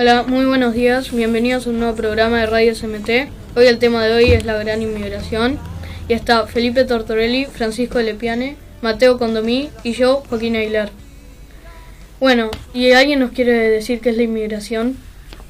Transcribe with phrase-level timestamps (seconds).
[0.00, 1.14] Hola, muy buenos días.
[1.14, 3.28] Bienvenidos a un nuevo programa de Radio SMT.
[3.54, 5.58] Hoy el tema de hoy es la gran inmigración.
[6.08, 10.90] Y está Felipe Tortorelli, Francisco Lepiane, Mateo Condomí y yo, Joaquín Aguilar.
[12.18, 14.96] Bueno, ¿y alguien nos quiere decir qué es la inmigración?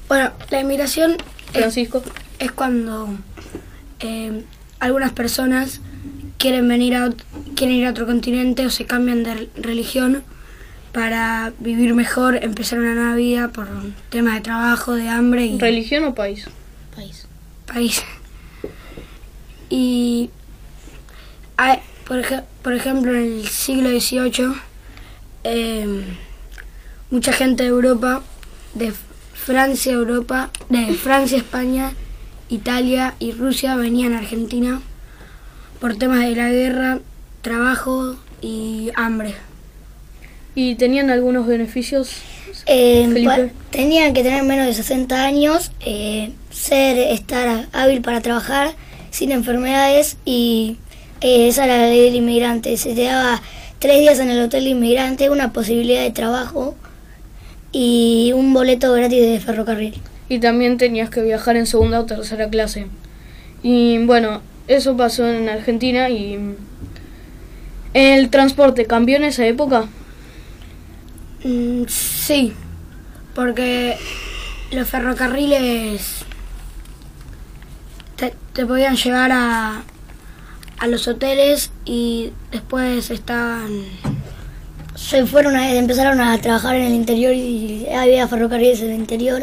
[0.09, 1.13] Bueno, la inmigración
[1.53, 2.03] es, Francisco.
[2.41, 3.09] es cuando
[4.01, 4.43] eh,
[4.81, 5.81] algunas personas
[6.39, 7.13] quieren venir a,
[7.55, 10.25] quieren ir a otro continente o se cambian de religión
[10.93, 13.69] para vivir mejor, empezar una nueva vida por
[14.11, 16.47] temas de trabajo, de hambre y ¿Religión o país?
[16.95, 17.27] País.
[17.67, 18.03] país.
[19.69, 20.31] Y
[21.57, 24.53] hay- por, ej- por ejemplo, en el siglo XVIII,
[25.45, 26.05] eh,
[27.11, 28.23] mucha gente de Europa,
[28.75, 28.93] de
[29.35, 31.93] Francia, Europa, de Francia, España,
[32.49, 34.81] Italia y Rusia venían a Argentina
[35.81, 36.99] por temas de la guerra,
[37.43, 39.35] trabajo y hambre.
[40.63, 42.17] ¿Y tenían algunos beneficios?
[42.67, 48.75] Eh, tenían que tener menos de 60 años, eh, ser, estar hábil para trabajar,
[49.11, 50.77] sin enfermedades y
[51.23, 52.77] eh, esa era la ley del inmigrante.
[52.77, 53.41] Se te daba
[53.79, 56.75] tres días en el hotel de inmigrante, una posibilidad de trabajo
[57.73, 59.95] y un boleto gratis de ferrocarril.
[60.29, 62.87] Y también tenías que viajar en segunda o tercera clase.
[63.63, 66.39] Y bueno, eso pasó en Argentina y...
[67.95, 69.89] ¿El transporte cambió en esa época?
[71.45, 72.53] Mm, sí,
[73.35, 73.97] porque
[74.73, 76.25] los ferrocarriles
[78.17, 79.83] te, te podían llevar a,
[80.79, 83.85] a los hoteles y después estaban...
[84.97, 89.43] Se fueron a, empezaron a trabajar en el interior y había ferrocarriles en el interior.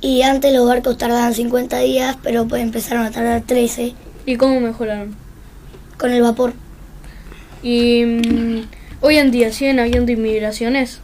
[0.00, 3.94] Y antes los barcos tardaban 50 días, pero pues empezaron a tardar 13
[4.26, 5.16] ¿Y cómo mejoraron?
[5.96, 6.52] con el vapor.
[7.62, 8.68] Y mm,
[9.00, 11.00] hoy en día siguen habiendo inmigraciones.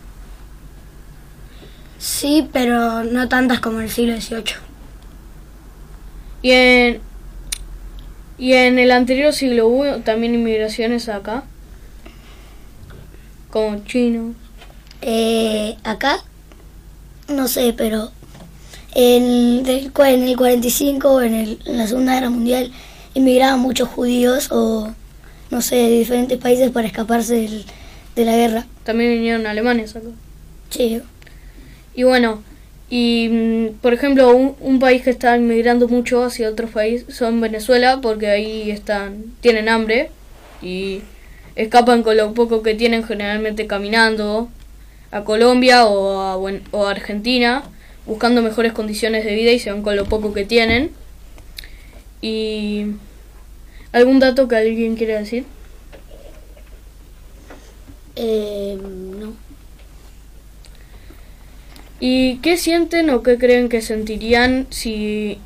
[2.03, 4.57] Sí, pero no tantas como en el siglo XVIII.
[6.43, 7.01] Y en,
[8.39, 11.45] y en el anterior siglo hubo también inmigraciones acá.
[13.51, 14.35] Como chinos.
[15.01, 16.19] Eh, acá,
[17.29, 18.11] no sé, pero
[18.97, 22.73] en, del en el 45, en, el, en la Segunda Guerra Mundial,
[23.15, 24.93] inmigraban muchos judíos o,
[25.53, 27.65] no sé, de diferentes países para escaparse del-
[28.17, 28.67] de la guerra.
[28.83, 30.09] También vinieron alemanes acá.
[30.71, 31.01] Sí,
[31.95, 32.43] Y bueno,
[32.91, 37.41] y mm, por ejemplo, un, un país que está inmigrando mucho hacia otros países son
[37.41, 40.11] Venezuela, porque ahí están, tienen hambre
[40.63, 41.03] y
[41.57, 44.49] escapan con lo poco que tienen generalmente caminando
[45.11, 46.37] a Colombia o a,
[46.73, 47.65] o Argentina,
[48.07, 50.91] buscando mejores condiciones de vida y se van con lo poco que tienen.
[52.23, 52.87] Y
[53.93, 55.45] algún dato que alguien quiera decir.
[58.17, 59.42] eh, no.
[62.05, 65.39] ¿Y qué sienten o qué creen que sentirían si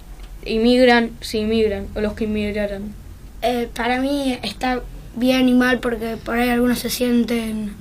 [0.46, 2.94] inmigran, si inmigran o los que inmigraran?
[3.42, 4.80] Eh, para mí está
[5.16, 7.72] bien y mal porque por ahí algunos se sienten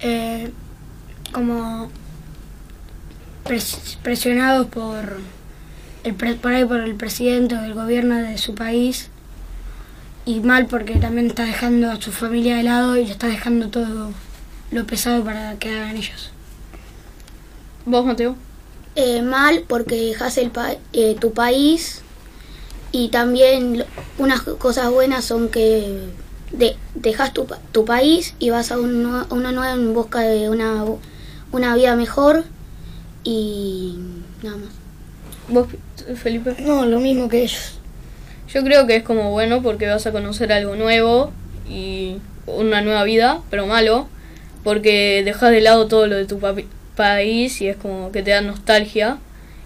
[0.00, 0.50] eh,
[1.32, 1.90] como
[3.44, 5.18] pres- presionados por
[6.04, 9.10] el pre- por ahí por el presidente o el gobierno de su país
[10.24, 13.68] y mal porque también está dejando a su familia de lado y le está dejando
[13.68, 14.12] todo
[14.70, 16.30] lo pesado para que hagan ellos.
[17.86, 18.34] ¿Vos, Mateo?
[18.96, 22.02] Eh, mal porque dejas el pa- eh, tu país
[22.92, 23.84] y también lo-
[24.18, 26.00] unas cosas buenas son que
[26.52, 30.20] de, dejas tu, pa- tu país y vas a, un a una nueva en busca
[30.20, 30.84] de una,
[31.52, 32.44] una vida mejor
[33.22, 33.96] y
[34.42, 34.68] nada más.
[35.48, 35.68] ¿Vos,
[36.16, 36.56] Felipe?
[36.60, 37.74] No, lo mismo que ellos.
[38.48, 41.32] Yo creo que es como bueno porque vas a conocer algo nuevo
[41.68, 42.16] y
[42.46, 44.08] una nueva vida, pero malo,
[44.64, 46.66] porque dejas de lado todo lo de tu papi-
[46.96, 49.18] país y es como que te da nostalgia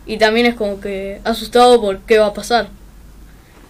[0.07, 2.69] y también es como que asustado por qué va a pasar.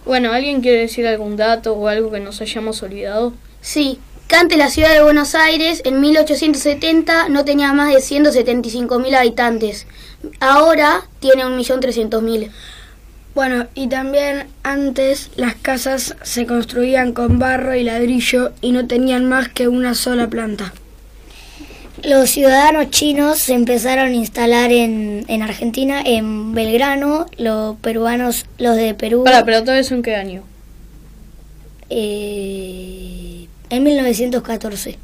[0.05, 3.33] Bueno, ¿alguien quiere decir algún dato o algo que nos hayamos olvidado?
[3.61, 9.15] Sí, que antes la ciudad de Buenos Aires en 1870 no tenía más de 175.000
[9.15, 9.85] habitantes.
[10.39, 12.49] Ahora tiene 1.300.000.
[13.35, 19.29] Bueno, y también antes las casas se construían con barro y ladrillo y no tenían
[19.29, 20.73] más que una sola planta.
[22.03, 28.75] Los ciudadanos chinos se empezaron a instalar en, en Argentina, en Belgrano, los peruanos, los
[28.75, 30.43] de Perú, Para, pero todo eso en qué año?
[31.89, 34.97] eh, en 1914.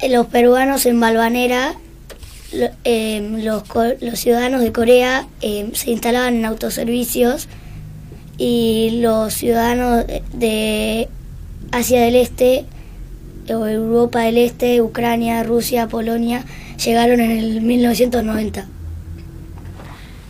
[0.00, 1.74] Eh, Los peruanos en Balvanera,
[2.52, 3.20] lo- eh,
[4.00, 7.48] los, ciudadanos de Corea eh, se instalaban en autoservicios
[8.38, 11.08] y los ciudadanos de-
[11.70, 12.64] Asia del Este
[13.46, 16.44] Europa del Este, Ucrania, Rusia, Polonia,
[16.84, 18.66] llegaron en el 1990.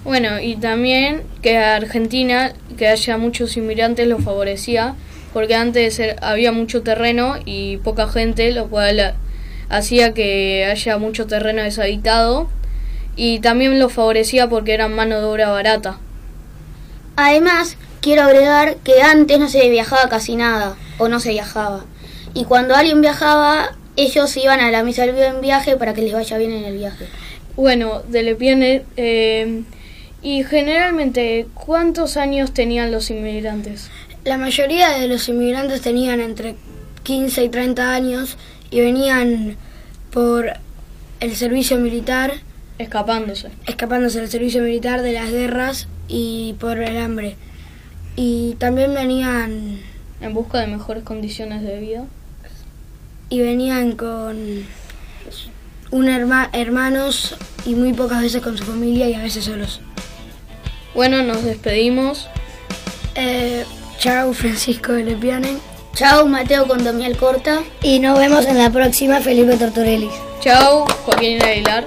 [0.05, 4.95] Bueno, y también que Argentina, que haya muchos inmigrantes, lo favorecía,
[5.33, 9.15] porque antes er- había mucho terreno y poca gente, lo cual
[9.69, 12.49] hacía que haya mucho terreno deshabitado,
[13.15, 15.99] y también lo favorecía porque eran mano de obra barata.
[17.17, 21.85] Además, quiero agregar que antes no se viajaba casi nada, o no se viajaba.
[22.35, 26.13] Y cuando alguien viajaba, ellos iban a la misa del buen viaje para que les
[26.13, 27.07] vaya bien en el viaje.
[27.57, 29.63] Bueno, de Lepiene, eh,
[30.23, 33.91] y generalmente, ¿cuántos años tenían los inmigrantes?
[34.25, 36.55] La mayoría de los inmigrantes tenían entre
[37.03, 38.39] 15 y 30 años
[38.71, 39.57] y venían
[40.13, 40.53] por
[41.21, 42.33] el servicio militar,
[42.79, 43.51] Escapándose.
[43.67, 47.37] escapándose del servicio militar, de las guerras y por el hambre.
[48.17, 49.81] Y también venían
[50.21, 52.05] En busca de mejores condiciones de vida.
[53.33, 54.67] Y venían con
[55.91, 57.35] un herma- hermanos
[57.65, 59.81] y muy pocas veces con su familia y a veces solos.
[60.95, 62.29] Bueno, nos despedimos.
[63.15, 63.65] Eh,
[63.99, 65.57] chao Francisco de Lepiane.
[65.95, 67.63] Chao, Mateo Condomial Corta.
[67.83, 70.11] Y nos vemos en la próxima, Felipe Tortorelli.
[70.41, 71.85] Chao, Joaquín Aguilar.